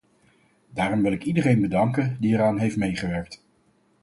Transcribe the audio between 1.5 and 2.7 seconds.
bedanken die hieraan